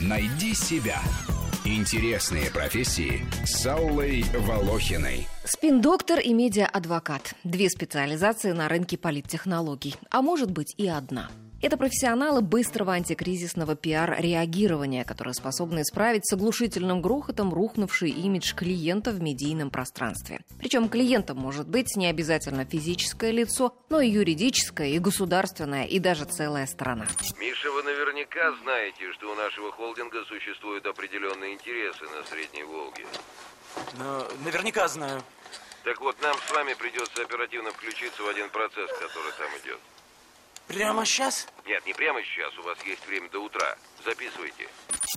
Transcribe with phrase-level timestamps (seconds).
[0.00, 1.00] Найди себя.
[1.64, 5.28] Интересные профессии с Аллой Волохиной.
[5.44, 7.34] Спин-доктор и медиа-адвокат.
[7.44, 9.96] Две специализации на рынке политтехнологий.
[10.10, 17.02] А может быть и одна– это профессионалы быстрого антикризисного пиар-реагирования, которые способны исправить с оглушительным
[17.02, 20.40] грохотом рухнувший имидж клиента в медийном пространстве.
[20.58, 26.24] Причем клиентом может быть не обязательно физическое лицо, но и юридическое, и государственное, и даже
[26.24, 27.06] целая страна.
[27.38, 33.04] Миша, вы наверняка знаете, что у нашего холдинга существуют определенные интересы на Средней Волге.
[33.98, 35.22] Но наверняка знаю.
[35.84, 39.80] Так вот, нам с вами придется оперативно включиться в один процесс, который там идет.
[40.70, 41.48] Прямо сейчас?
[41.66, 42.56] Нет, не прямо сейчас.
[42.58, 43.76] У вас есть время до утра.
[44.04, 44.68] Записывайте.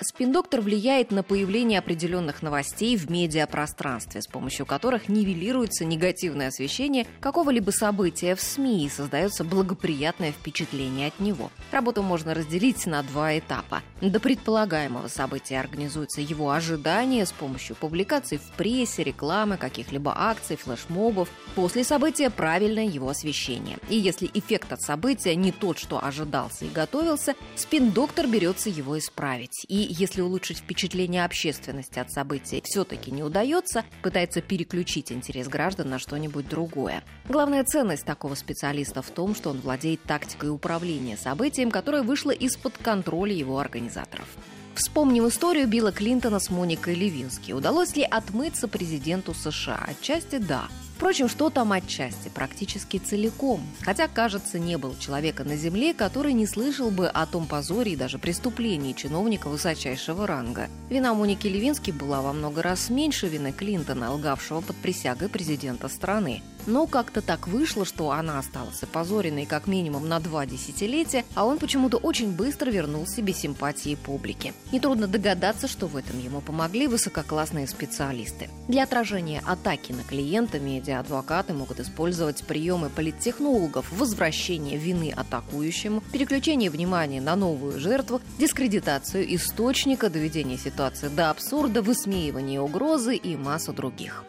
[0.00, 7.70] Спин-доктор влияет на появление определенных новостей в медиапространстве, с помощью которых нивелируется негативное освещение какого-либо
[7.70, 11.50] события в СМИ и создается благоприятное впечатление от него.
[11.70, 13.82] Работу можно разделить на два этапа.
[14.00, 21.28] До предполагаемого события организуется его ожидание с помощью публикаций в прессе, рекламы, каких-либо акций, флешмобов.
[21.54, 23.78] После события правильное его освещение.
[23.88, 29.64] И если эффект от события не тот, что ожидался и готовился, спин-доктор берется его исправить.
[29.76, 36.48] Если улучшить впечатление общественности от событий все-таки не удается, пытается переключить интерес граждан на что-нибудь
[36.48, 37.02] другое.
[37.28, 42.78] Главная ценность такого специалиста в том, что он владеет тактикой управления событием, которое вышло из-под
[42.78, 44.28] контроля его организаторов.
[44.74, 47.52] Вспомним историю Билла Клинтона с Моникой Левински.
[47.52, 49.82] Удалось ли отмыться президенту США?
[49.88, 50.68] Отчасти да.
[50.96, 53.60] Впрочем, что там отчасти, практически целиком.
[53.82, 57.96] Хотя, кажется, не было человека на Земле, который не слышал бы о том позоре и
[57.96, 60.70] даже преступлении чиновника высочайшего ранга.
[60.88, 66.42] Вина Моники Левински была во много раз меньше вины Клинтона, лгавшего под присягой президента страны.
[66.66, 71.58] Но как-то так вышло, что она осталась опозоренной как минимум на два десятилетия, а он
[71.58, 74.52] почему-то очень быстро вернул себе симпатии публики.
[74.72, 78.48] Нетрудно догадаться, что в этом ему помогли высококлассные специалисты.
[78.68, 87.20] Для отражения атаки на клиента медиа-адвокаты могут использовать приемы политтехнологов, возвращение вины атакующему, переключение внимания
[87.20, 94.24] на новую жертву, дискредитацию источника, доведение ситуации до абсурда, высмеивание угрозы и массу других.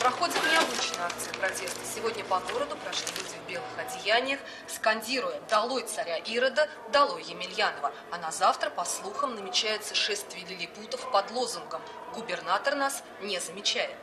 [0.00, 0.37] Проходит.
[1.98, 4.38] Сегодня по городу прошли люди в белых одеяниях,
[4.68, 7.92] скандируя «Долой царя Ирода, долой Емельянова».
[8.12, 11.82] А на завтра, по слухам, намечается шествие лилипутов под лозунгом
[12.14, 13.96] «Губернатор нас не замечает».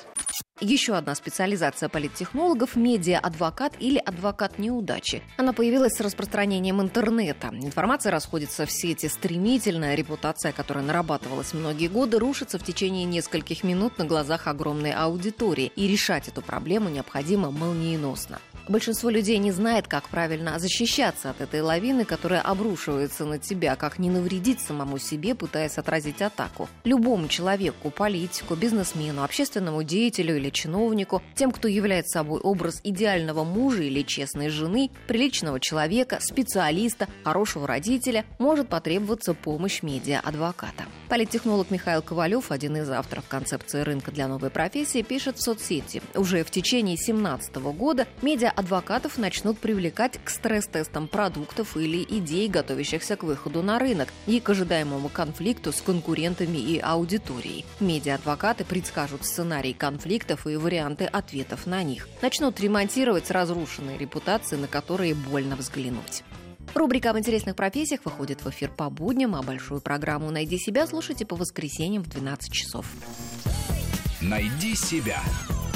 [0.61, 5.21] Еще одна специализация политтехнологов– медиа-адвокат или адвокат неудачи.
[5.35, 7.49] Она появилась с распространением интернета.
[7.51, 13.97] Информация расходится в сети стремительно, репутация, которая нарабатывалась многие годы, рушится в течение нескольких минут
[13.97, 18.39] на глазах огромной аудитории, и решать эту проблему необходимо молниеносно.
[18.67, 23.99] Большинство людей не знает, как правильно защищаться от этой лавины, которая обрушивается на тебя, как
[23.99, 26.67] не навредить самому себе, пытаясь отразить атаку.
[26.83, 33.83] Любому человеку, политику, бизнесмену, общественному деятелю или чиновнику, тем, кто является собой образ идеального мужа
[33.83, 40.85] или честной жены, приличного человека, специалиста, хорошего родителя, может потребоваться помощь медиа-адвоката.
[41.09, 46.01] Политтехнолог Михаил Ковалев, один из авторов концепции рынка для новой профессии, пишет в соцсети.
[46.15, 48.07] Уже в течение 2017 года
[48.55, 54.49] медиа-адвокатов начнут привлекать к стресс-тестам продуктов или идей, готовящихся к выходу на рынок и к
[54.49, 57.65] ожидаемому конфликту с конкурентами и аудиторией.
[57.79, 62.07] Медиа-адвокаты предскажут сценарий конфликтов и варианты ответов на них.
[62.21, 66.23] Начнут ремонтировать разрушенные репутации, на которые больно взглянуть.
[66.73, 71.25] Рубрика об интересных профессиях выходит в эфир по будням, а большую программу «Найди себя» слушайте
[71.25, 72.85] по воскресеньям в 12 часов.
[74.21, 75.21] Найди себя.